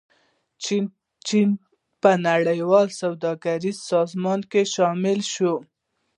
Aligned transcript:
چین 1.31 1.49
په 2.01 2.11
نړیواله 2.27 2.93
سوداګریزې 3.01 3.81
سازمان 3.91 4.39
کې 4.51 4.61
شامل 4.75 5.19
شو. 5.33 5.53